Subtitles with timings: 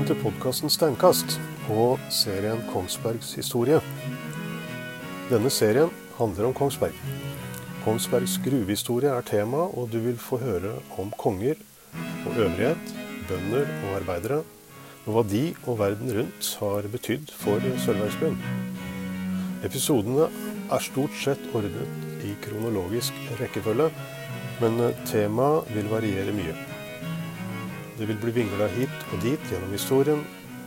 [0.00, 1.34] Velkommen til podkasten Steinkast
[1.68, 3.82] og serien Kongsbergs historie.
[5.28, 6.96] Denne serien handler om Kongsberg.
[7.84, 11.60] Kongsbergs gruvehistorie er tema, og du vil få høre om konger
[12.24, 12.94] og øvrighet,
[13.28, 14.40] bønder og arbeidere,
[15.04, 18.40] og hva de og verden rundt har betydd for Sølvveisbyen.
[19.68, 20.32] Episodene
[20.72, 23.92] er stort sett ordnet i kronologisk rekkefølge,
[24.64, 26.69] men temaet vil variere mye.
[28.00, 30.22] Det vil bli vingla hit og dit gjennom historien.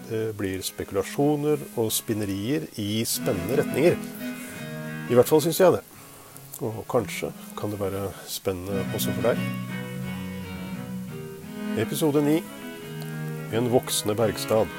[0.06, 3.98] Det blir spekulasjoner og spinnerier i spennende retninger.
[5.10, 5.82] I hvert fall syns jeg det.
[6.62, 9.42] Og kanskje kan det være spennende også for deg.
[11.82, 12.38] Episode 9
[13.58, 14.70] En voksende Bergstad.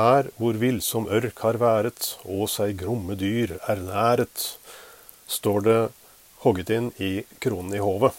[0.00, 4.44] Her hvor villsom ørk har været, og seg gromme dyr er næret,
[5.28, 5.78] står det
[6.44, 7.10] hogget inn i
[7.42, 8.16] kronen i hovet.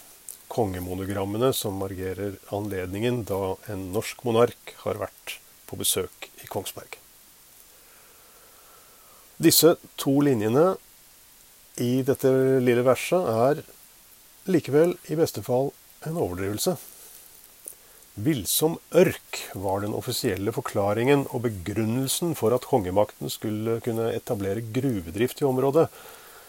[0.52, 7.00] Kongemonogrammene som margerer anledningen da en norsk monark har vært på besøk i Kongsberg.
[9.42, 10.76] Disse to linjene
[11.82, 12.30] i dette
[12.62, 13.64] lille verset er
[14.52, 15.72] likevel i beste fall
[16.06, 16.76] en overdrivelse.
[18.22, 25.42] Villsom ørk var den offisielle forklaringen og begrunnelsen for at kongemakten skulle kunne etablere gruvedrift
[25.42, 25.88] i området,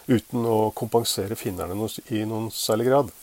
[0.05, 3.13] uten å kompensere finnerne i noen særlig grad.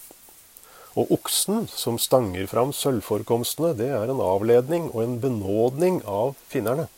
[0.99, 6.89] Og oksen som stanger fram sølvforekomstene, det er en avledning og en benådning av finnerne.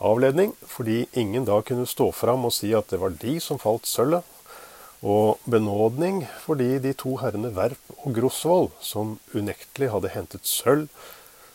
[0.00, 3.88] Avledning fordi ingen da kunne stå fram og si at det var de som falt
[3.88, 4.26] sølvet,
[5.00, 10.88] og benådning fordi de to herrene Verp og Grosvold, som unektelig hadde hentet sølv,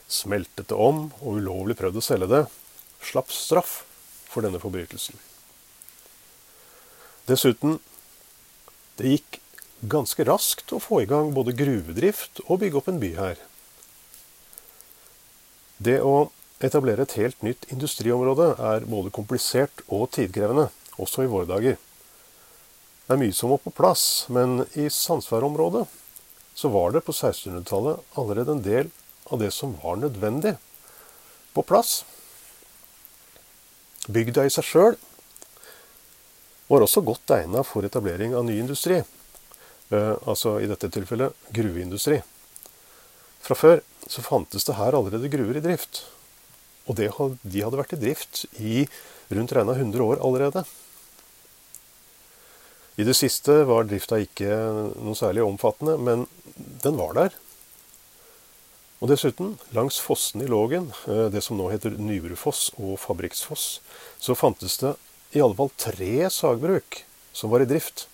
[0.09, 2.43] smeltet det om og ulovlig prøvd å selge det,
[3.05, 3.83] slapp straff
[4.29, 5.17] for denne forbrytelsen.
[7.29, 7.79] Dessuten,
[8.97, 9.39] det gikk
[9.89, 13.41] ganske raskt å få i gang både gruvedrift og bygge opp en by her.
[15.77, 16.29] Det å
[16.63, 20.69] etablere et helt nytt industriområde er både komplisert og tidkrevende,
[21.01, 21.75] også i våre dager.
[23.05, 25.83] Det er mye som må på plass, men i Sandsvær-området
[26.57, 28.87] så var det på 1600-tallet allerede en del
[29.29, 30.55] av det som var nødvendig,
[31.53, 31.99] på plass.
[34.09, 34.97] Bygda i seg sjøl
[36.67, 38.97] var også godt egna for etablering av ny industri.
[39.93, 42.19] Eh, altså i dette tilfellet gruveindustri.
[43.45, 46.01] Fra før så fantes det her allerede gruver i drift.
[46.89, 48.87] Og de hadde vært i drift i
[49.29, 50.65] rundt regna 100 år allerede.
[52.95, 54.47] I det siste var drifta ikke
[55.03, 57.33] noe særlig omfattende, men den var der.
[59.03, 63.81] Og dessuten, langs fossene i Lågen, eh, det som nå heter Nybrudfoss og Fabriksfoss,
[64.19, 64.95] så fantes det
[65.35, 67.01] i alle fall tre sagbruk
[67.35, 68.07] som var i drift.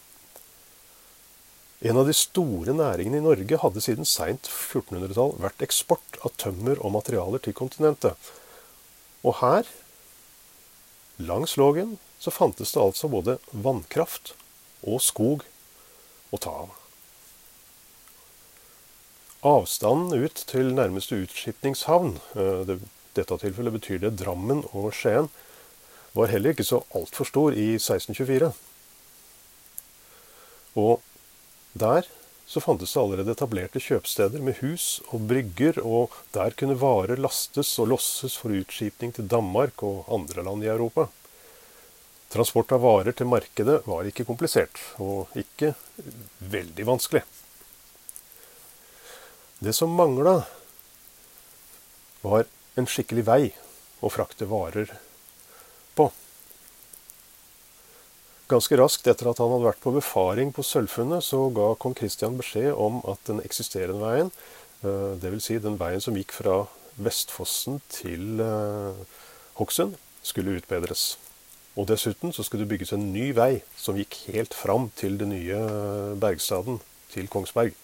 [1.82, 6.82] En av de store næringene i Norge hadde siden seint 1400-tall vært eksport av tømmer
[6.82, 8.18] og materialer til kontinentet.
[9.22, 9.70] Og her,
[11.22, 14.36] langs Lågen, så fantes det altså både vannkraft
[14.82, 15.46] og skog
[16.32, 16.78] å ta av.
[19.42, 22.76] Avstanden ut til nærmeste utskipningshavn, i eh,
[23.18, 25.32] dette tilfellet betyr det Drammen og Skien,
[26.14, 28.52] var heller ikke så altfor stor i 1624.
[30.78, 31.02] Og
[31.74, 32.08] der
[32.52, 37.72] så fantes det allerede etablerte kjøpsteder med hus og brygger, og der kunne varer lastes
[37.80, 41.08] og losses for utskipning til Danmark og andre land i Europa.
[42.32, 45.74] Transport av varer til markedet var ikke komplisert, og ikke
[46.54, 47.26] veldig vanskelig.
[49.62, 50.40] Det som mangla,
[52.22, 52.46] var
[52.78, 53.42] en skikkelig vei
[54.00, 54.94] å frakte varer
[55.98, 56.08] på.
[58.52, 62.38] Ganske raskt etter at han hadde vært på befaring på Sølvfunnet, så ga kong Kristian
[62.40, 64.32] beskjed om at den eksisterende veien,
[64.86, 65.50] eh, dvs.
[65.50, 66.62] Si den veien som gikk fra
[67.02, 69.20] Vestfossen til eh,
[69.60, 71.16] Hokksund, skulle utbedres.
[71.80, 75.32] Og dessuten så skulle det bygges en ny vei som gikk helt fram til den
[75.32, 75.62] nye
[76.20, 76.82] bergstaden,
[77.12, 77.76] til Kongsberg.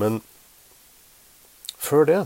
[0.00, 0.22] Men
[1.76, 2.18] før det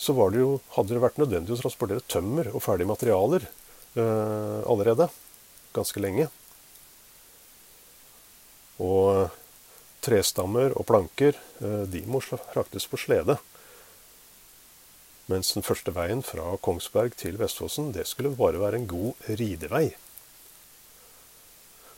[0.00, 5.10] så det jo, hadde det vært nødvendig å transportere tømmer og ferdige materialer eh, allerede.
[5.76, 6.30] Ganske lenge.
[8.80, 9.28] Og
[10.00, 13.36] trestammer og planker eh, de må fraktes på slede.
[15.30, 19.92] Mens den første veien fra Kongsberg til Vestfossen, det skulle bare være en god ridevei.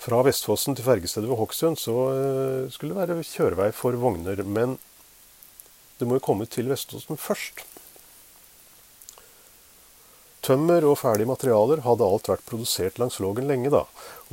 [0.03, 4.43] Fra Vestfossen til fergestedet ved Hokksund så eh, skulle det være kjørevei for vogner.
[4.43, 4.75] Men
[5.99, 7.63] det må jo komme til Vestfossen først.
[10.43, 13.85] Tømmer og ferdige materialer hadde alt vært produsert langs Lågen lenge, da.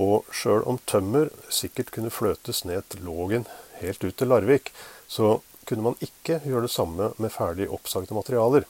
[0.01, 3.45] Og sjøl om tømmer sikkert kunne fløtes ned til Lågen
[3.77, 4.73] helt ut til Larvik,
[5.07, 5.37] så
[5.69, 8.65] kunne man ikke gjøre det samme med ferdig oppsagte materialer.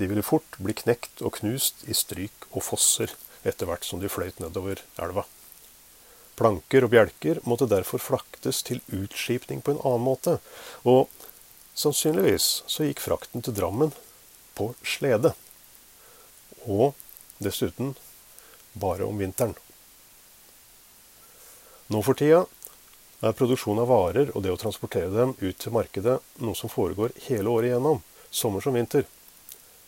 [0.00, 3.12] De ville fort bli knekt og knust i stryk og fosser
[3.44, 5.26] etter hvert som de fløyt nedover elva.
[6.40, 10.38] Planker og bjelker måtte derfor flaktes til utskipning på en annen måte,
[10.88, 11.12] og
[11.76, 13.92] sannsynligvis så gikk frakten til Drammen
[14.56, 15.34] på slede.
[16.64, 16.96] Og
[17.44, 17.92] dessuten
[18.72, 19.52] bare om vinteren.
[21.92, 22.46] Nå for tida
[23.20, 27.12] er produksjon av varer og det å transportere dem ut til markedet noe som foregår
[27.28, 28.00] hele året igjennom,
[28.32, 29.04] sommer som vinter.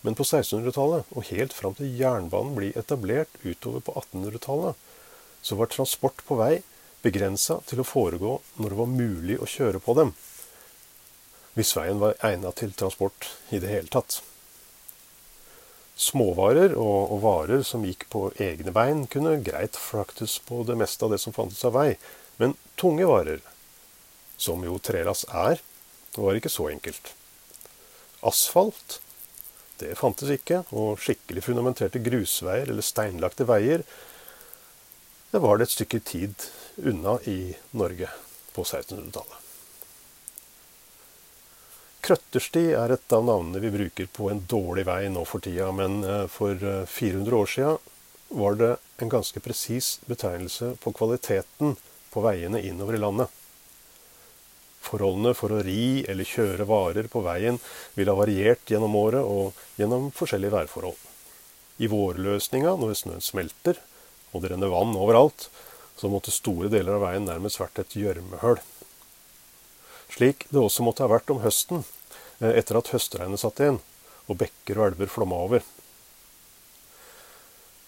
[0.02, 4.78] Men på 1600-tallet, og helt fram til jernbanen blir etablert utover på 1800-tallet,
[5.42, 6.56] så var transport på vei
[7.02, 10.12] begrensa til å foregå når det var mulig å kjøre på dem.
[11.54, 14.22] Hvis veien var egna til transport i det hele tatt.
[16.02, 21.04] Småvarer og, og, varer som gikk på egne bein, kunne greit fraktes på det meste
[21.04, 21.90] av det som fantes av vei.
[22.40, 23.42] Men tunge varer,
[24.40, 25.60] som jo trelass er,
[26.16, 27.12] var ikke så enkelt.
[28.24, 28.98] Asfalt,
[29.80, 33.84] det fantes ikke, og skikkelig fundamenterte grusveier eller steinlagte veier,
[35.32, 38.10] det var det et stykke tid unna i Norge
[38.52, 39.38] på 1600-tallet.
[42.02, 46.02] Krøttersti er et av navnene vi bruker på en dårlig vei nå for tida, men
[46.02, 47.76] eh, for 400 eh, år sia
[48.32, 48.72] var det
[49.02, 51.76] en ganske presis betegnelse på kvaliteten
[52.12, 53.41] på veiene innover i landet.
[54.82, 57.60] Forholdene for å ri eller kjøre varer på veien
[57.94, 60.98] vil ha variert gjennom året og gjennom forskjellige værforhold.
[61.82, 63.78] I vårløsninga, når snøen smelter
[64.32, 65.48] og det renner vann overalt,
[65.96, 68.60] så måtte store deler av veien nærmest vært et gjørmehull.
[70.12, 71.84] Slik det også måtte ha vært om høsten,
[72.40, 73.80] eh, etter at høstregnet satte inn,
[74.28, 75.64] og bekker og elver flomma over.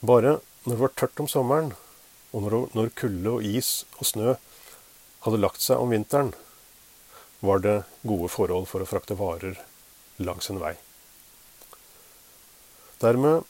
[0.05, 1.75] Bare når det var tørt om sommeren,
[2.35, 4.35] og når kulde og is og snø
[5.25, 6.33] hadde lagt seg om vinteren,
[7.45, 9.59] var det gode forhold for å frakte varer
[10.25, 10.75] langs en vei.
[13.03, 13.45] Dermed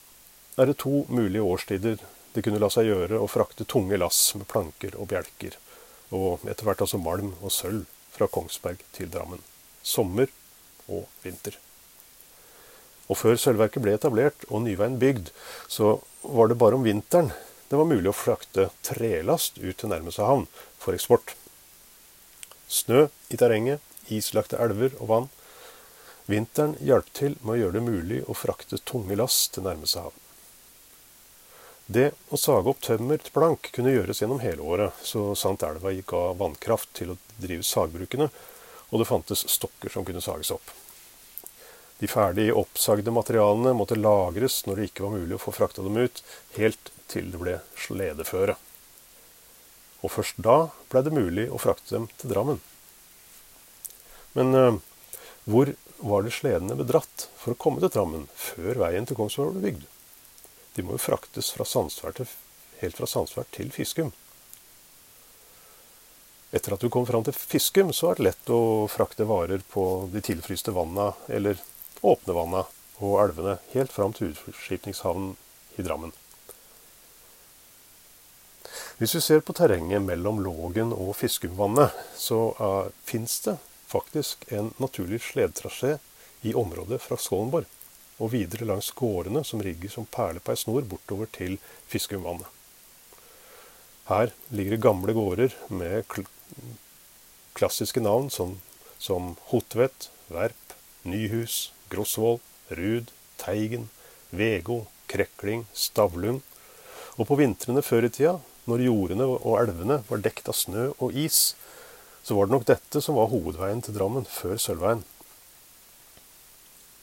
[0.59, 1.99] er det to mulige årstider
[2.35, 5.55] det kunne la seg gjøre å frakte tunge lass med planker og bjelker,
[6.11, 9.39] og etter hvert altså malm og sølv fra Kongsberg til Drammen.
[9.83, 10.27] Sommer
[10.91, 11.55] og vinter.
[13.07, 15.31] Og før sølvverket ble etablert og Nyveien bygd,
[15.71, 17.31] så var det bare om vinteren
[17.69, 20.45] det var mulig å frakte trelast ut til nærmeste havn
[20.81, 21.33] for eksport.
[22.69, 23.81] Snø i terrenget,
[24.13, 25.31] islagte elver og vann.
[26.25, 30.21] Vinteren hjalp til med å gjøre det mulig å frakte tunge lass til nærmeste havn.
[31.85, 35.93] Det å sage opp tømmer til plank kunne gjøres gjennom hele året, så sant elva
[35.93, 38.31] gikk av vannkraft til å drive sagbrukene,
[38.89, 40.73] og det fantes stokker som kunne sages opp.
[41.99, 46.01] De ferdig oppsagde materialene måtte lagres når det ikke var mulig å få frakta dem
[46.01, 46.23] ut,
[46.57, 48.57] helt til det ble sledeføre.
[50.01, 50.57] Og først da
[50.89, 52.59] ble det mulig å frakte dem til Drammen.
[54.35, 54.77] Men uh,
[55.47, 59.69] hvor var det sledene bedratt for å komme til Drammen før veien til Kongsberg ble
[59.69, 59.85] bygd?
[60.75, 62.27] De må jo fraktes fra til,
[62.81, 64.11] helt fra Sandsvær til Fiskum.
[66.55, 70.09] Etter at du kom fram til Fiskum, så er det lett å frakte varer på
[70.11, 71.59] de tilfryste vanna, eller
[72.03, 72.65] åpne vanna
[72.99, 75.35] og elvene, helt fram til utskipningshavnen
[75.79, 76.13] i Drammen.
[78.99, 84.73] Hvis vi ser på terrenget mellom Lågen og Fiskumvannet, så uh, fins det faktisk en
[84.81, 85.97] naturlig sledtrasé
[86.41, 87.69] i området fra Skålenborg
[88.21, 91.57] og videre langs gårdene som rigger som perler på ei snor bortover til
[91.91, 92.47] Fiskumvannet.
[94.05, 96.27] Her ligger det gamle gårder med kl
[97.55, 98.57] klassiske navn som,
[98.99, 100.73] som Hotvedt, Verp,
[101.07, 103.87] Nyhus, Grosvoll, Rud, Teigen,
[104.29, 106.41] Vego, Krekling, Stavlund.
[107.15, 108.35] Og på vintrene før i tida,
[108.67, 111.55] når jordene og elvene var dekt av snø og is,
[112.25, 115.03] så var det nok dette som var hovedveien til Drammen før Sølvveien.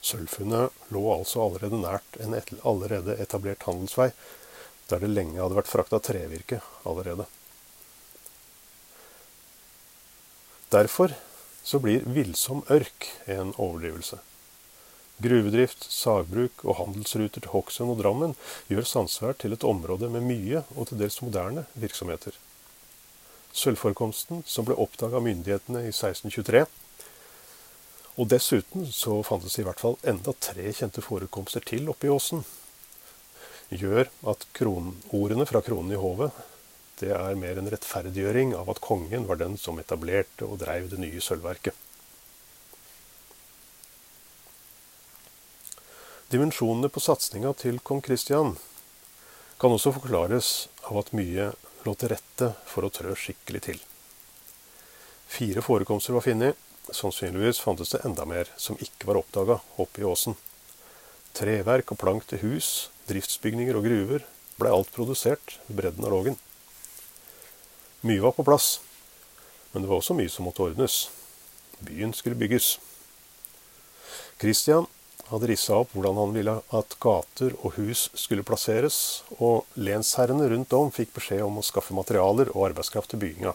[0.03, 4.09] Sølvfunnet lå altså allerede nært en allerede etablert handelsvei,
[4.91, 7.29] der det lenge hadde vært frakta trevirke allerede.
[10.75, 11.15] Derfor
[11.63, 14.19] så blir villsom ørk en overdrivelse.
[15.23, 18.33] Gruvedrift, sagbruk og handelsruter til Hokksund og Drammen
[18.73, 22.35] gjør Sandsvær til et område med mye og til dels moderne virksomheter.
[23.53, 26.65] Sølvforekomsten, som ble oppdaga av myndighetene i 1623,
[28.21, 32.43] og dessuten så fantes i hvert fall enda tre kjente forekomster til oppe i åsen.
[33.73, 36.33] Gjør at kronordene fra kronen i hovet
[37.03, 41.01] det er mer en rettferdiggjøring av at kongen var den som etablerte og dreiv det
[41.03, 41.75] nye sølvverket.
[46.31, 48.55] Dimensjonene på satsinga til kong Kristian
[49.61, 50.53] kan også forklares
[50.87, 51.51] av at mye
[51.87, 53.81] lå til rette for å trø skikkelig til.
[55.33, 56.59] Fire forekomster var funnet.
[56.93, 60.35] Sannsynligvis fantes det enda mer som ikke var oppdaga oppe i åsen.
[61.33, 64.27] Treverk og plank til hus, driftsbygninger og gruver
[64.59, 66.39] ble alt produsert ved bredden av Lågen.
[68.03, 68.81] Mye var på plass,
[69.73, 71.07] men det var også mye som måtte ordnes.
[71.83, 72.75] Byen skulle bygges.
[74.43, 74.89] Kristian
[75.33, 80.77] hadde rissa opp hvordan han ville at gater og hus skulle plasseres, og lensherrene rundt
[80.77, 83.55] om fikk beskjed om å skaffe materialer og arbeidskraft til bygginga.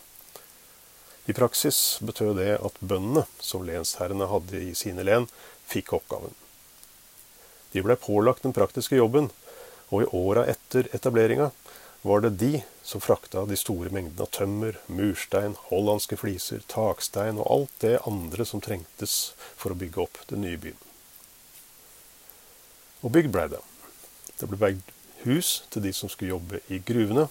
[1.28, 5.28] I praksis betød det at bøndene, som lensherrene hadde i sine len,
[5.68, 6.34] fikk oppgaven.
[7.74, 9.30] De ble pålagt den praktiske jobben,
[9.92, 11.52] og i åra etter etableringa
[12.08, 17.52] var det de som frakta de store mengdene av tømmer, murstein, hollandske fliser, takstein og
[17.52, 19.20] alt det andre som trengtes
[19.60, 20.87] for å bygge opp den nye byen.
[23.04, 23.64] Og bygd ble det.
[24.40, 24.94] Det ble bygd
[25.26, 27.28] hus til de som skulle jobbe i gruvene.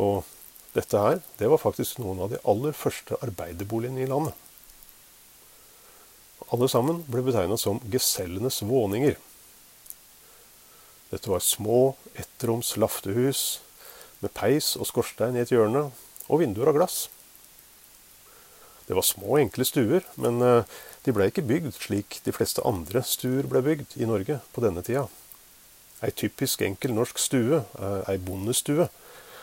[0.00, 0.26] Og
[0.74, 4.36] dette her, det var faktisk noen av de aller første arbeiderboligene i landet.
[6.50, 9.18] Alle sammen ble betegna som gesellenes våninger.
[11.10, 13.60] Dette var små, ettroms laftehus
[14.20, 15.88] med peis og skorstein i et hjørne,
[16.30, 17.08] og vinduer av glass.
[18.86, 23.02] Det var små, enkle stuer, men eh, de ble ikke bygd slik de fleste andre
[23.06, 25.06] stuer ble bygd i Norge på denne tida.
[26.04, 28.88] Ei typisk enkel norsk stue, eh, ei bondestue,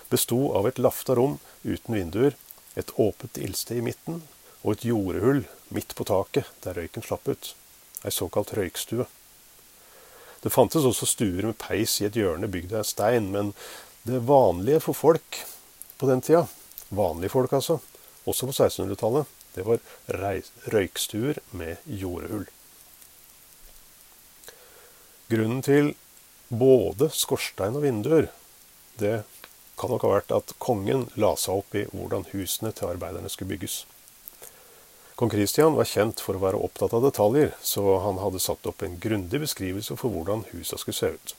[0.09, 2.35] besto av et lafta rom uten vinduer,
[2.75, 4.21] et åpent ildsted i midten
[4.63, 7.53] og et jordehull midt på taket der røyken slapp ut.
[8.05, 9.07] Ei såkalt røykstue.
[10.41, 13.53] Det fantes også stuer med peis i et hjørne bygd av stein, men
[14.05, 15.41] det vanlige for folk
[15.97, 16.45] på den tida,
[16.93, 17.79] vanlige folk altså,
[18.29, 19.25] også på 1600-tallet,
[19.57, 19.81] det var
[20.71, 22.45] røykstuer med jordhull.
[25.27, 25.95] Grunnen til
[26.47, 28.29] både skorstein og vinduer,
[29.01, 29.25] det
[29.77, 33.57] kan nok ha vært at kongen la seg opp i hvordan husene til arbeiderne skulle
[33.57, 33.81] bygges.
[35.17, 38.83] Kong Kristian var kjent for å være opptatt av detaljer, så han hadde satt opp
[38.85, 41.35] en grundig beskrivelse for hvordan husa skulle se ut.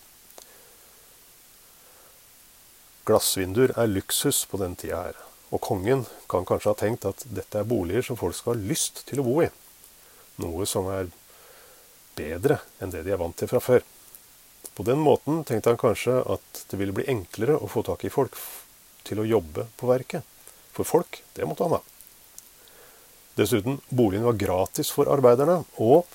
[3.06, 7.60] Glassvinduer er luksus på den tida her, og kongen kan kanskje ha tenkt at dette
[7.60, 9.48] er boliger som folk skal ha lyst til å bo i.
[10.42, 11.08] Noe som er
[12.18, 13.84] bedre enn det de er vant til fra før.
[14.74, 18.12] På den måten tenkte han kanskje at det ville bli enklere å få tak i
[18.12, 18.36] folk
[19.08, 20.26] til å jobbe på verket.
[20.74, 21.80] For folk, det måtte han ha.
[23.38, 26.06] Dessuten, boligen var gratis for arbeiderne, og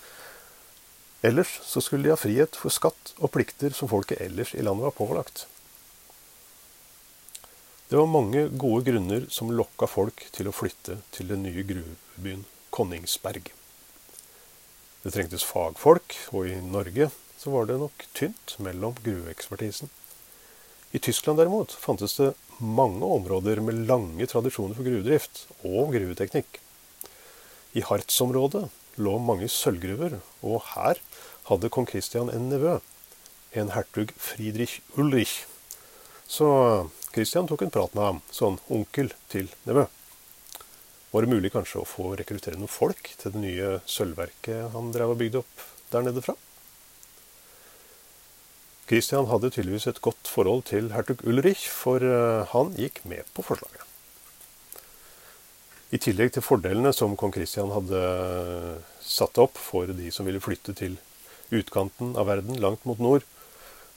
[1.23, 4.87] ellers så skulle de ha frihet for skatt og plikter som folket ellers i landet
[4.87, 5.45] var pålagt.
[7.89, 12.45] Det var mange gode grunner som lokka folk til å flytte til den nye gruvebyen
[12.73, 13.51] Konningsberg.
[15.03, 19.91] Det trengtes fagfolk, og i Norge så var det nok tynt mellom gruveekspertisen.
[20.95, 22.31] I Tyskland derimot fantes det
[22.63, 26.59] mange områder med lange tradisjoner for gruvedrift og gruveteknikk.
[27.75, 28.67] I Hartz-området
[29.01, 31.01] lå mange sølvgruver, og her
[31.49, 32.77] hadde kong Christian en nevø,
[33.57, 35.43] en hertug Friedrich Ulrich.
[36.29, 36.47] Så
[37.13, 39.85] Kristian tok en prat med ham, sånn onkel til nevø.
[41.13, 45.13] Var det mulig kanskje å få rekruttere noen folk til det nye sølvverket han drev
[45.13, 46.33] og bygde opp der nede fra?
[48.89, 53.45] Kristian hadde tydeligvis et godt forhold til hertug Ulrich, for eh, han gikk med på
[53.45, 53.85] forslaget.
[55.93, 58.01] I tillegg til fordelene som kong Kristian hadde
[59.05, 60.97] satt opp for de som ville flytte til
[61.53, 63.21] utkanten av verden, langt mot nord,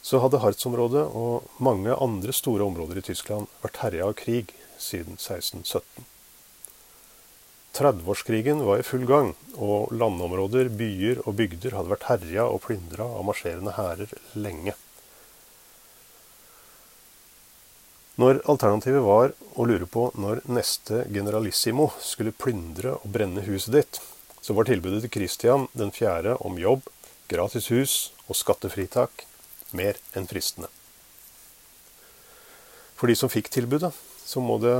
[0.07, 5.19] så hadde Harz-området og mange andre store områder i Tyskland vært herja av krig siden
[5.19, 6.07] 1617.
[7.77, 13.09] 30-årskrigen var i full gang, og landområder, byer og bygder hadde vært herja og plyndra
[13.19, 14.77] av marsjerende hærer lenge.
[18.17, 24.05] Når alternativet var å lure på når neste generalissimo skulle plyndre og brenne huset ditt,
[24.41, 26.87] så var tilbudet til Christian den fjerde om jobb,
[27.29, 27.97] gratis hus
[28.31, 29.27] og skattefritak
[29.73, 30.71] mer enn fristende.
[32.97, 33.93] For de som fikk tilbudet,
[34.25, 34.77] så må det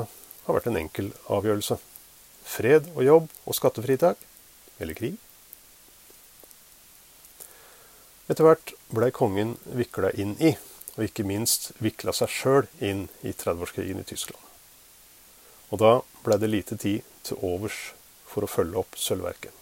[0.47, 1.77] ha vært en enkel avgjørelse.
[2.47, 4.21] Fred og jobb og skattefritak
[4.81, 5.17] eller krig.
[8.27, 10.55] Etter hvert blei kongen vikla inn i
[10.97, 14.41] og ikke minst vikla seg sjøl inn i 30-årskrigen i Tyskland.
[15.71, 15.93] Og da
[16.25, 17.93] blei det lite tid til overs
[18.27, 19.53] for å følge opp sølvverket.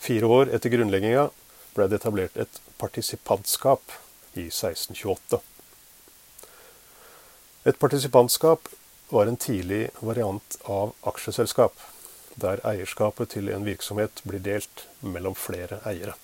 [0.00, 1.28] Fire år etter grunnlegginga
[1.74, 3.94] blei det etablert et partisipantskap
[4.34, 5.40] i 1628.
[7.64, 8.68] Et partisipantskap
[9.10, 11.74] var en tidlig variant av aksjeselskap,
[12.40, 16.14] der eierskapet til en virksomhet blir delt mellom flere eiere.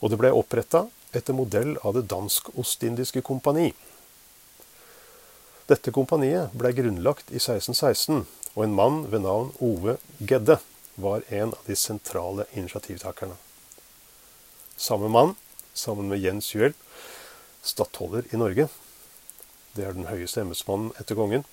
[0.00, 3.74] og det ble oppretta etter modell av Det dansk-ostindiske kompani.
[5.68, 10.56] Dette kompaniet ble grunnlagt i 1616, og en mann ved navn Ove Gedde
[10.96, 13.36] var en av de sentrale initiativtakerne.
[14.80, 15.34] Samme mann,
[15.76, 16.72] sammen med Jens Juel,
[17.60, 18.70] stattholder i Norge,
[19.76, 21.44] det er den høyeste embetsmannen etter kongen,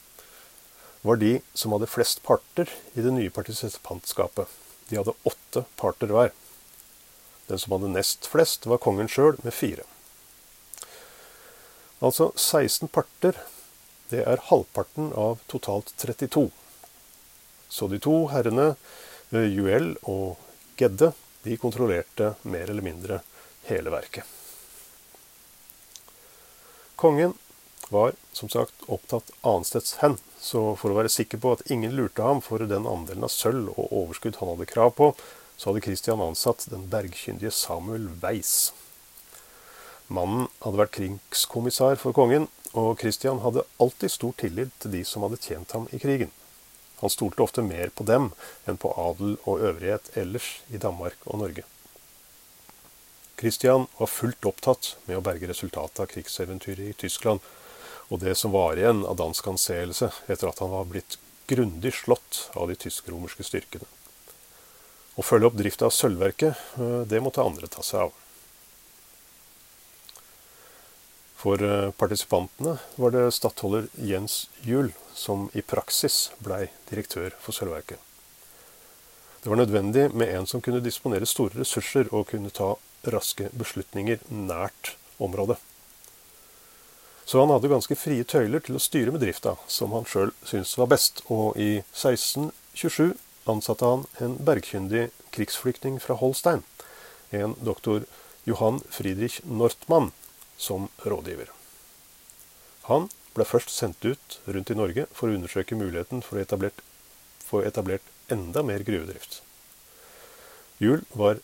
[1.03, 4.47] var de som hadde flest parter i det nye partisipantskapet.
[4.87, 6.31] De hadde åtte parter hver.
[7.51, 9.83] Den som hadde nest flest, var kongen sjøl, med fire.
[11.99, 13.35] Altså 16 parter.
[14.07, 16.47] Det er halvparten av totalt 32.
[17.67, 18.75] Så de to herrene,
[19.35, 20.39] Juel og
[20.79, 21.11] Gedde,
[21.47, 23.21] de kontrollerte mer eller mindre
[23.69, 24.23] hele verket.
[26.97, 27.33] Kongen
[27.89, 32.25] var som sagt opptatt annensteds hen, så for å være sikker på at ingen lurte
[32.25, 35.11] ham for den andelen av sølv og overskudd han hadde krav på,
[35.57, 38.73] så hadde Kristian ansatt den bergkyndige Samuel Weiss.
[40.07, 45.25] Mannen hadde vært krigskommissær for kongen, og Kristian hadde alltid stor tillit til de som
[45.25, 46.33] hadde tjent ham i krigen.
[46.99, 48.31] Han stolte ofte mer på dem
[48.65, 51.65] enn på adel og øvrighet ellers i Danmark og Norge.
[53.37, 57.43] Kristian var fullt opptatt med å berge resultatet av krigseventyret i Tyskland,
[58.09, 62.47] og det som var igjen av dansk anseelse etter at han var blitt grundig slått
[62.57, 63.85] av de tysk-romerske styrkene.
[65.17, 68.17] Å følge opp drifta av sølvverket, eh, det måtte andre ta seg av.
[71.37, 78.01] For eh, partisipantene var det stattholder Jens Juel som i praksis blei direktør for sølvverket.
[79.43, 82.73] Det var nødvendig med en som kunne disponere store ressurser og kunne ta
[83.07, 85.59] raske beslutninger nært området.
[87.27, 90.77] Så han hadde ganske frie tøyler til å styre med drifta, som han sjøl syntes
[90.79, 93.13] var best, og i 1627
[93.51, 96.63] ansatte han en bergkyndig krigsflyktning fra Holstein,
[97.35, 98.07] en doktor
[98.47, 100.13] Johan Friedrich Nortmann,
[100.57, 101.51] som rådgiver.
[102.89, 106.71] Han ble først sendt ut rundt i Norge for å undersøke muligheten for å
[107.47, 109.41] få etablert enda mer gruvedrift.
[110.81, 111.39] Juel var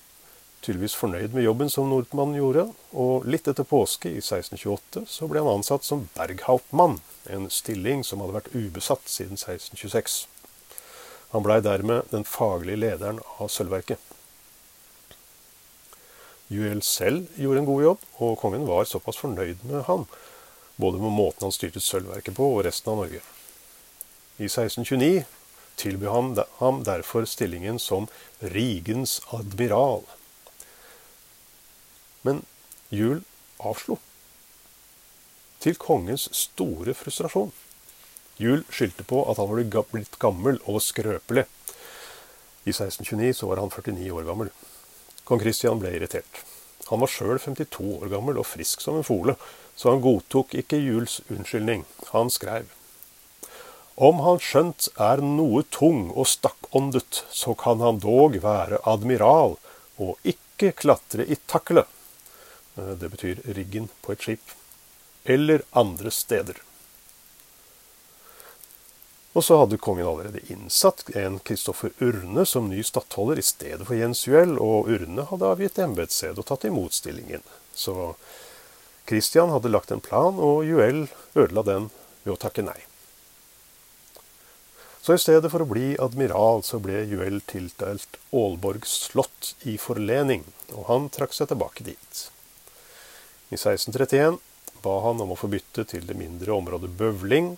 [0.64, 5.44] tydeligvis fornøyd med jobben som Nordmann gjorde, og litt etter påske i 1628 så ble
[5.44, 7.00] han ansatt som berghauptmann,
[7.30, 10.24] en stilling som hadde vært ubesatt siden 1626.
[11.34, 14.13] Han blei dermed den faglige lederen av sølvverket.
[16.54, 20.06] Juel selv gjorde en god jobb, og kongen var såpass fornøyd med han,
[20.78, 23.22] både med måten han styrte sølvverket på og resten av Norge.
[24.38, 25.26] I 1629
[25.82, 28.08] tilbød han ham derfor stillingen som
[28.54, 30.06] Rigens admiral.
[32.22, 32.44] Men
[32.94, 33.24] Juel
[33.60, 33.98] avslo.
[35.64, 37.54] Til kongens store frustrasjon.
[38.42, 41.46] Juel skyldte på at han var blitt gammel og skrøpelig.
[42.64, 44.54] I 1629 så var han 49 år gammel.
[45.24, 46.44] Kong Christian ble irritert.
[46.90, 49.38] Han var sjøl 52 år gammel og frisk som en fole,
[49.76, 51.86] så han godtok ikke Juels unnskyldning.
[52.12, 52.72] Han skrev
[53.96, 59.60] om han skjønt er noe tung og stakkåndet, så kan han dog være admiral
[60.02, 61.86] og ikke klatre i takkelet.
[62.78, 64.56] Eh, det betyr riggen på et skip.
[65.24, 66.58] Eller andre steder.
[69.34, 73.98] Og så hadde kongen allerede innsatt en Kristoffer Urne som ny stattholder i stedet for
[73.98, 77.42] Jens Juel, og Urne hadde avgitt embetssed og tatt imot stillingen.
[77.74, 78.14] Så
[79.10, 81.90] Kristian hadde lagt en plan, og Juel ødela den
[82.24, 82.78] ved å takke nei.
[85.04, 90.46] Så i stedet for å bli admiral, så ble Juel tiltalt Aalborg slott i forlening,
[90.72, 92.22] og han trakk seg tilbake dit.
[93.50, 94.38] I 1631
[94.86, 97.58] ba han om å få bytte til det mindre området Bøvling,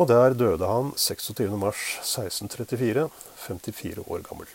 [0.00, 4.48] og der døde han 26.3.1634, 54 år gammel.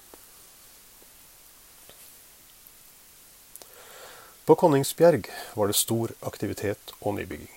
[4.45, 7.53] På Konningsbjerg var det stor aktivitet og nybygging.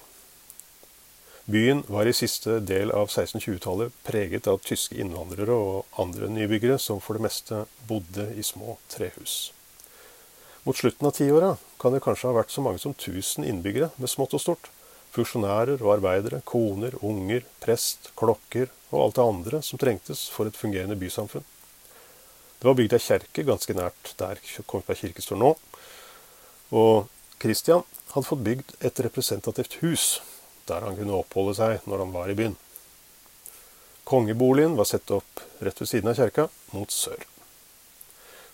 [1.48, 7.00] Byen var i siste del av 1620-tallet preget av tyske innvandrere og andre nybyggere som
[7.00, 9.52] for det meste bodde i små trehus.
[10.68, 14.12] Mot slutten av tiåra kan det kanskje ha vært så mange som 1000 innbyggere med
[14.12, 14.68] smått og stort.
[15.14, 20.56] Funksjonærer og arbeidere, koner, unger, prest, klokker og alt det andre som trengtes for et
[20.58, 21.46] fungerende bysamfunn.
[22.58, 25.52] Det var bygd ei kjerke ganske nært der Kongsberg kirke står nå.
[26.74, 27.06] Og
[27.38, 30.06] Kristian hadde fått bygd et representativt hus
[30.68, 32.56] der han kunne oppholde seg når han var i byen.
[34.08, 37.20] Kongeboligen var satt opp rett ved siden av kjerka, mot sør.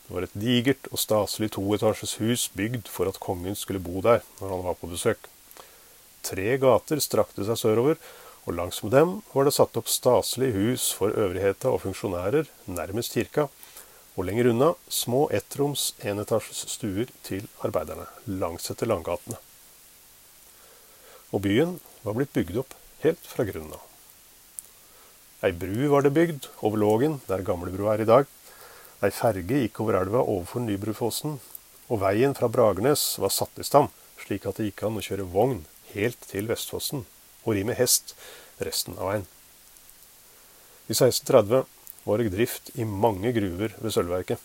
[0.04, 4.20] Det var et digert og staselig toetasjes hus bygd for at kongen skulle bo der
[4.40, 5.30] når han var på besøk.
[6.24, 7.98] Tre gater strakte seg sørover,
[8.44, 13.48] og langsmed dem var det satt opp staselige hus for øvrigheta og funksjonærer nærmest kirka,
[14.14, 19.40] Og lenger unna små ettroms enetasjes stuer til arbeiderne langsetter langgatene.
[21.34, 23.82] Og byen var blitt bygd opp helt fra grunnen av.
[25.42, 28.30] Ei bru var det bygd over Lågen, der gamlebrua er i dag.
[29.02, 31.40] Ei ferge gikk over elva overfor Nybrufossen,
[31.90, 33.90] og veien fra Bragernes var satt i stand,
[34.22, 37.06] slik at det gikk an å kjøre vogn helt til Vestfossen
[37.44, 38.14] og ri med hest
[38.62, 39.28] resten av veien.
[40.84, 41.64] I 1630
[42.04, 44.40] var det drift i mange gruver ved sølvverket.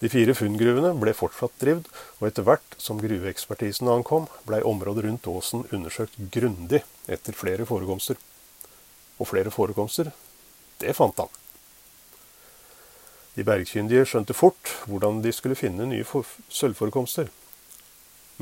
[0.00, 1.86] De fire funngruvene ble fortsatt drivd,
[2.20, 8.18] og etter hvert som gruveekspertisen ankom, blei området rundt åsen undersøkt grundig etter flere forekomster.
[9.16, 10.12] Og flere forekomster,
[10.80, 11.32] det fant han.
[13.36, 16.04] De bergkyndige skjønte fort hvordan de skulle finne nye
[16.52, 17.32] sølvforekomster.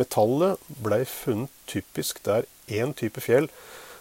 [0.00, 3.46] Metallet blei funnet typisk der én type fjell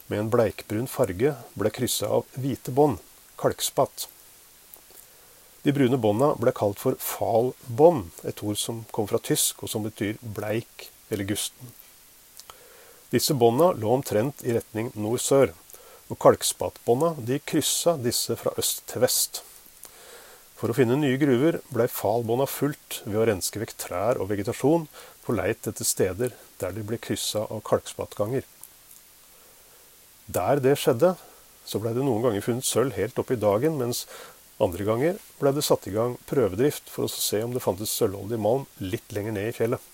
[0.07, 2.97] med en bleikbrun farge ble kryssa av hvite bånd,
[3.39, 4.07] kalkspatt.
[5.63, 9.85] De brune bånda ble kalt for falbånd, et ord som kom fra tysk, og som
[9.85, 11.71] betyr bleik eller gusten.
[13.13, 15.53] Disse bånda lå omtrent i retning nord-sør,
[16.11, 19.43] og kalkspattbånda de kryssa disse fra øst til vest.
[20.63, 24.85] For å finne nye gruver blei falbånda fulgt ved å renske vekk trær og vegetasjon
[25.25, 28.45] på leit etter steder der de ble kryssa av kalkspattganger.
[30.31, 31.17] Der det skjedde,
[31.67, 34.05] så blei det noen ganger funnet sølv helt opp i dagen, mens
[34.63, 38.39] andre ganger ble det satt i gang prøvedrift for å se om det fantes sølvholdig
[38.47, 39.91] malm litt lenger ned i fjellet.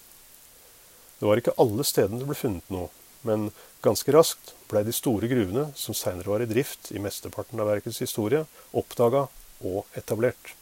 [1.18, 2.92] Det var ikke alle stedene det ble funnet noe,
[3.26, 3.50] men
[3.82, 8.06] ganske raskt blei de store gruvene, som seinere var i drift i mesteparten av verkets
[8.06, 9.26] historie, oppdaga
[9.66, 10.59] og etablert.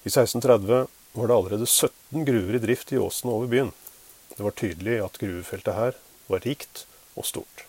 [0.00, 3.72] I 1630 var det allerede 17 gruver i drift i åsene over byen.
[4.36, 5.98] Det var tydelig at gruvefeltet her
[6.30, 6.86] var rikt
[7.18, 7.66] og stort.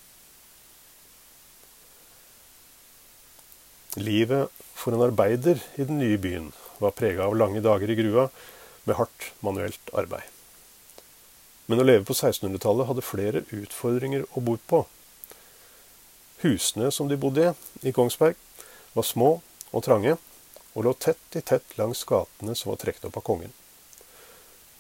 [4.00, 8.30] Livet for en arbeider i den nye byen var prega av lange dager i grua
[8.88, 10.24] med hardt manuelt arbeid.
[11.68, 14.86] Men å leve på 1600-tallet hadde flere utfordringer å bo på.
[16.42, 18.36] Husene som de bodde i i Kongsberg,
[18.94, 19.30] var små
[19.72, 20.18] og trange,
[20.74, 23.54] og lå tett i tett langs gatene som var trukket opp av kongen.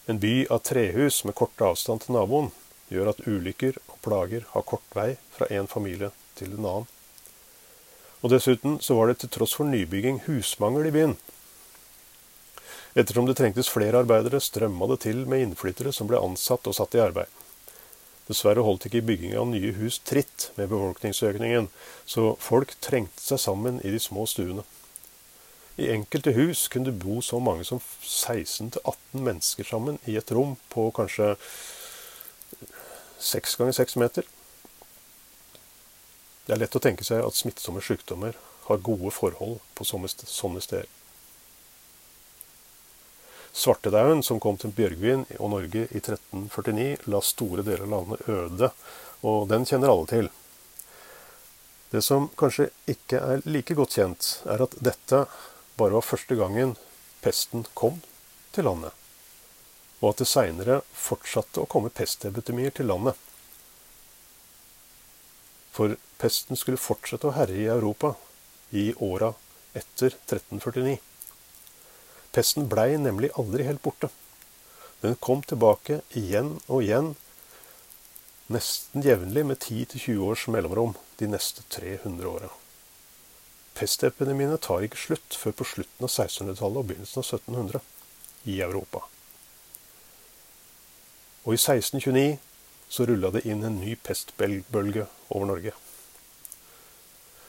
[0.05, 2.49] En by av trehus med kort avstand til naboen
[2.91, 6.89] gjør at ulykker og plager har kort vei fra en familie til en annen.
[8.21, 11.15] Og dessuten så var det til tross for nybygging husmangel i byen.
[12.93, 16.97] Ettersom det trengtes flere arbeidere, strømma det til med innflyttere som ble ansatt og satt
[16.97, 17.29] i arbeid.
[18.27, 21.71] Dessverre holdt ikke bygging av nye hus tritt med befolkningsøkningen,
[22.05, 24.67] så folk trengte seg sammen i de små stuene.
[25.81, 30.53] I enkelte hus kunne det bo så mange som 16-18 mennesker sammen i et rom
[30.69, 31.33] på kanskje
[33.21, 34.27] 6 ganger 6 meter.
[36.45, 40.89] Det er lett å tenke seg at smittsomme sykdommer har gode forhold på sånne steder.
[43.51, 48.69] Svartedauden, som kom til Bjørgvin og Norge i 1349, la store deler av landet øde,
[49.27, 50.29] og den kjenner alle til.
[51.91, 55.25] Det som kanskje ikke er like godt kjent, er at dette
[55.79, 56.75] bare var første gangen
[57.21, 58.01] pesten kom
[58.55, 58.93] til landet,
[60.01, 63.15] og at det seinere fortsatte å komme pestepidemier til landet.
[65.71, 68.15] For pesten skulle fortsette å herje i Europa
[68.75, 69.31] i åra
[69.77, 70.97] etter 1349.
[72.35, 74.11] Pesten blei nemlig aldri helt borte.
[75.01, 77.13] Den kom tilbake igjen og igjen,
[78.51, 82.51] nesten jevnlig med 10-20 års mellomrom de neste 300 åra.
[83.77, 87.81] Pestepidemiene tar ikke slutt før på slutten av 1600-tallet og begynnelsen av 1700
[88.51, 89.05] i Europa.
[91.45, 92.39] Og i 1629
[92.91, 95.73] så rulla det inn en ny pestbølge over Norge.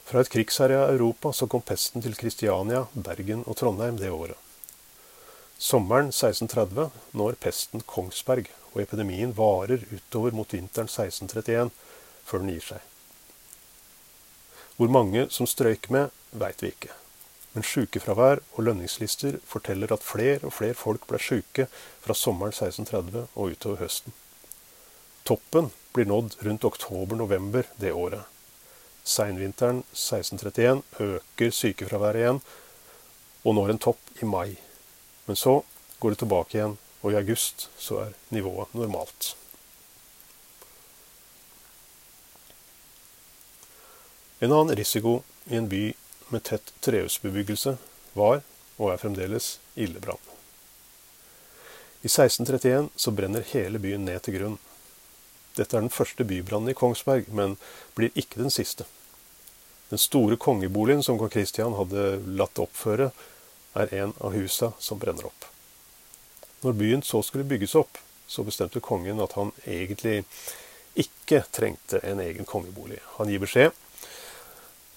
[0.07, 4.39] Fra et krigsherja Europa så kom pesten til Kristiania, Bergen og Trondheim det året.
[5.57, 11.69] Sommeren 1630 når pesten Kongsberg, og epidemien varer utover mot vinteren 1631
[12.25, 12.92] før den gir seg.
[14.77, 16.89] Hvor mange som strøyk med, veit vi ikke.
[17.53, 21.67] Men sykefravær og lønningslister forteller at flere og flere folk ble syke
[22.01, 24.15] fra sommeren 1630 og utover høsten.
[25.23, 28.25] Toppen blir nådd rundt oktober-november det året.
[29.03, 32.41] Seinvinteren 1631 øker sykefraværet igjen,
[33.43, 34.57] og når en topp i mai.
[35.27, 35.59] Men så
[35.99, 39.35] går det tilbake igjen, og i august så er nivået normalt.
[44.43, 45.93] En annen risiko i en by
[46.27, 47.77] med tett trehusbebyggelse
[48.13, 48.41] var,
[48.75, 49.45] og er fremdeles,
[49.79, 50.19] ildebrann.
[52.03, 54.57] I 1631 så brenner hele byen ned til grunn.
[55.55, 57.55] Dette er den første bybrannen i Kongsberg, men
[57.95, 58.83] blir ikke den siste.
[59.87, 62.03] Den store kongeboligen som kong Kristian hadde
[62.35, 63.13] latt oppføre,
[63.79, 65.47] er en av husa som brenner opp.
[66.67, 67.95] Når byen så skulle bygges opp,
[68.27, 70.25] så bestemte kongen at han egentlig
[70.99, 72.99] ikke trengte en egen kongebolig.
[73.15, 73.79] Han gir beskjed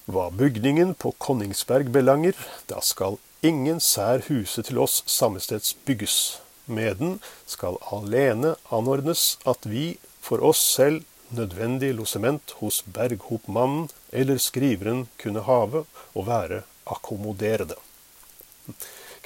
[0.07, 2.35] hva bygningen på Konningsberg belanger,
[2.71, 6.39] da skal ingen sær huse til oss sammesteds bygges.
[6.65, 7.17] Med den
[7.47, 11.03] skal alene anordnes at vi for oss selv
[11.35, 17.75] nødvendig losement hos berghopmannen eller skriveren kunne have og være akkommoderede.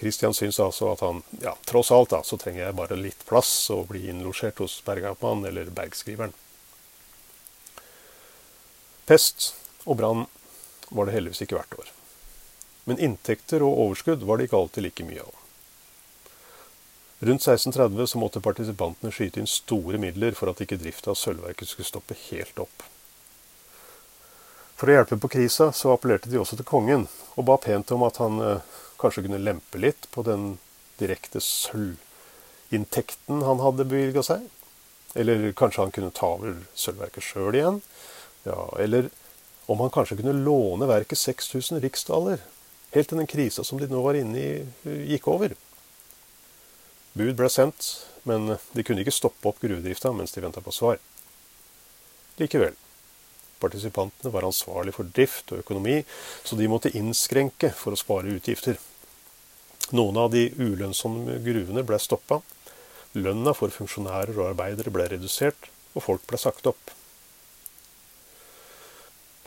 [0.01, 3.53] Kristian syns altså at han, ja, tross alt da, så trenger jeg bare litt plass
[3.73, 6.33] og bli innlosjert hos berghopmannen eller bergskriveren.
[9.05, 9.51] Pest
[9.85, 10.25] og brann
[10.91, 11.87] var det heldigvis ikke hvert år.
[12.89, 15.33] Men inntekter og overskudd var det ikke alltid like mye av.
[17.21, 21.69] Rundt 1630 så måtte partisipantene skyte inn store midler for at ikke drifta av sølvverket
[21.69, 22.77] skulle stoppe helt opp.
[24.81, 27.05] For å hjelpe på krisa så appellerte de også til kongen,
[27.37, 28.65] og ba pent om at han eh,
[28.97, 30.57] kanskje kunne lempe litt på den
[30.97, 34.49] direkte sølvinntekten han hadde bevilga seg.
[35.13, 37.77] Eller kanskje han kunne ta over sølvverket sjøl igjen.
[38.49, 39.13] Ja, eller
[39.71, 42.41] om han kanskje kunne låne verket 6000 riksdaler,
[42.91, 44.51] helt til den krisa som de nå var inne i,
[45.13, 45.55] gikk over.
[47.15, 47.87] Bud ble sendt,
[48.27, 50.99] men de kunne ikke stoppe opp gruvedrifta mens de venta på svar.
[52.39, 52.77] Likevel.
[53.61, 55.99] Partisipantene var ansvarlig for drift og økonomi,
[56.43, 58.79] så de måtte innskrenke for å spare utgifter.
[59.91, 62.39] Noen av de ulønnsomme gruvene ble stoppa.
[63.13, 66.95] Lønna for funksjonærer og arbeidere ble redusert, og folk ble sagt opp.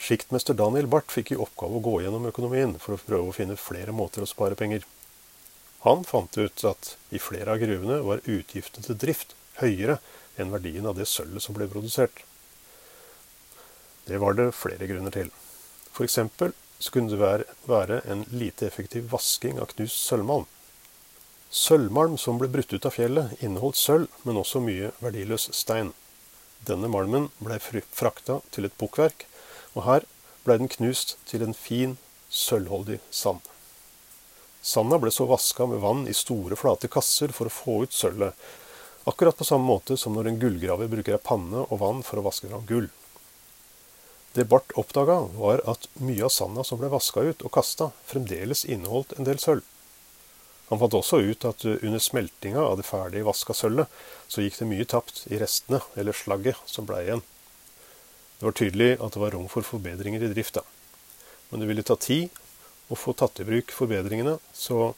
[0.05, 3.55] Sjiktmester Daniel Barth fikk i oppgave å gå gjennom økonomien for å prøve å finne
[3.57, 4.83] flere måter å spare penger.
[5.87, 9.97] Han fant ut at i flere av gruvene var utgiftene til drift høyere
[10.37, 12.21] enn verdien av det sølvet som ble produsert.
[14.05, 15.33] Det var det flere grunner til.
[15.97, 16.21] F.eks.
[16.85, 20.45] så kunne det være en lite effektiv vasking av knust sølvmalm.
[21.49, 25.95] Sølvmalm som ble brutt ut av fjellet, inneholdt sølv, men også mye verdiløs stein.
[26.69, 29.31] Denne malmen ble frakta til et bukkverk,
[29.75, 30.07] og her
[30.45, 31.97] ble den knust til en fin,
[32.31, 33.43] sølvholdig sand.
[34.65, 38.33] Sanda ble så vaska med vann i store, flate kasser for å få ut sølvet,
[39.05, 42.25] akkurat på samme måte som når en gullgraver bruker ei panne og vann for å
[42.25, 42.89] vaske fram gull.
[44.35, 48.65] Det Barth oppdaga, var at mye av sanda som ble vaska ut og kasta, fremdeles
[48.65, 49.63] inneholdt en del sølv.
[50.71, 53.93] Han fant også ut at under smeltinga av det ferdig vaska sølvet,
[54.27, 57.23] så gikk det mye tapt i restene, eller slagget, som blei igjen.
[58.45, 60.61] Det var tydelig at det var rom for forbedringer i drifta.
[61.49, 62.29] Men det ville ta tid
[62.93, 64.91] å få tatt i bruk forbedringene, så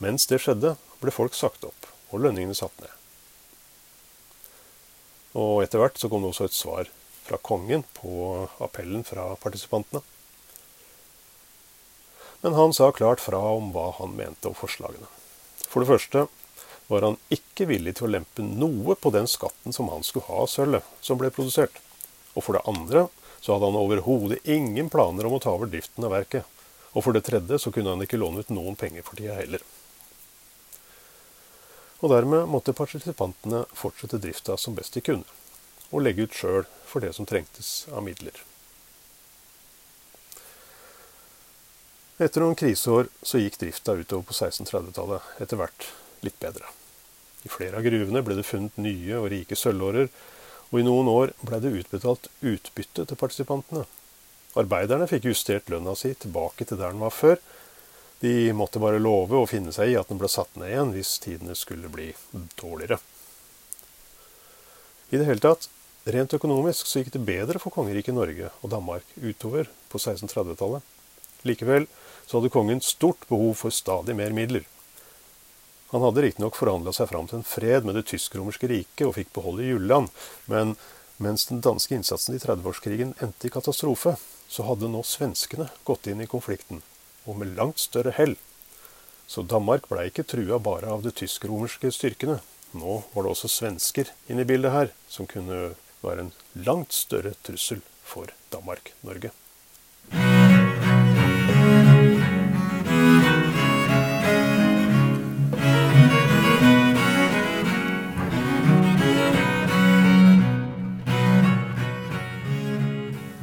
[0.00, 0.70] mens det skjedde,
[1.02, 2.88] ble folk sagt opp og lønningene satt ned.
[5.36, 6.88] Og etter hvert så kom det også et svar
[7.28, 10.00] fra kongen på appellen fra partisipantene.
[12.40, 15.12] Men han sa klart fra om hva han mente om forslagene.
[15.68, 16.24] For det første
[16.88, 20.46] var han ikke villig til å lempe noe på den skatten som han skulle ha
[20.48, 21.84] av sølvet som ble produsert.
[22.34, 23.06] Og for det andre
[23.40, 26.46] så hadde han overhodet ingen planer om å ta over driften av verket.
[26.94, 29.62] Og for det tredje så kunne han ikke låne ut noen penger for tida heller.
[32.04, 35.28] Og dermed måtte partisipantene fortsette drifta som best de kunne,
[35.90, 38.36] og legge ut sjøl for det som trengtes av midler.
[42.22, 45.88] Etter noen kriseår så gikk drifta utover på 1630-tallet etter hvert
[46.22, 46.68] litt bedre.
[47.44, 50.08] I flere av gruvene ble det funnet nye og rike sølvårer,
[50.70, 53.84] og i noen år ble det utbetalt utbytte til partisipantene
[54.54, 57.40] Arbeiderne fikk justert lønna si tilbake til der den var før.
[58.22, 61.16] De måtte bare love å finne seg i at den ble satt ned igjen hvis
[61.24, 62.12] tidene skulle bli
[62.60, 63.00] dårligere.
[65.10, 65.66] I det hele tatt,
[66.06, 70.86] rent økonomisk så gikk det bedre for kongeriket Norge og Danmark utover på 1630-tallet.
[71.44, 71.88] Likevel
[72.24, 74.64] så hadde kongen stort behov for stadig mer midler.
[75.94, 79.28] Han hadde riktignok forhandla seg fram til en fred med det tysk-romerske riket og fikk
[79.36, 80.08] beholde Jylland,
[80.50, 80.72] men
[81.22, 84.16] mens den danske innsatsen i 30-årskrigen endte i katastrofe,
[84.50, 86.82] så hadde nå svenskene gått inn i konflikten,
[87.30, 88.34] og med langt større hell.
[89.30, 92.40] Så Danmark blei ikke trua bare av de tysk-romerske styrkene.
[92.74, 96.34] Nå var det også svensker inne i bildet her, som kunne være en
[96.66, 99.30] langt større trussel for Danmark-Norge.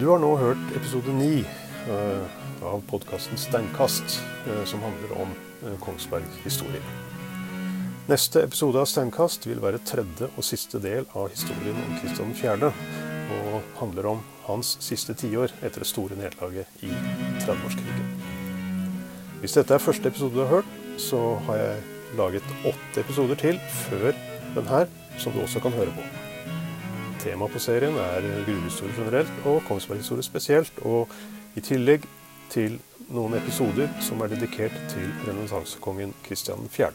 [0.01, 1.43] Du har nå hørt episode ni
[1.85, 2.23] uh,
[2.65, 4.15] av podkasten Steinkast,
[4.47, 6.81] uh, som handler om uh, Kongsberg historie.
[8.09, 12.71] Neste episode av Steinkast vil være tredje og siste del av historien om Kristian 4.,
[13.35, 16.89] og handler om hans siste tiår etter det store nederlaget i
[17.45, 18.09] 30-årskrigen.
[19.45, 23.61] Hvis dette er første episode du har hørt, så har jeg laget åtte episoder til
[23.85, 24.09] før
[24.57, 24.89] den her,
[25.21, 26.09] som du også kan høre på.
[27.21, 30.81] Temaet på serien er gruvehistorie generelt og Kongsberg-historie spesielt.
[30.81, 31.11] Og
[31.55, 32.07] i tillegg
[32.49, 32.79] til
[33.11, 36.89] noen episoder som er dedikert til renessansekongen Kristian 4.,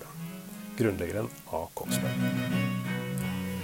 [0.81, 2.27] grunnleggeren av Kongsberg.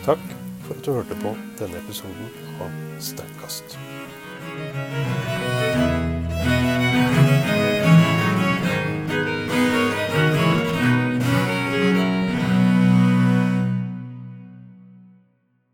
[0.07, 0.25] Takk
[0.63, 2.31] for at du hørte på denne episoden
[2.63, 3.79] av Steinkast.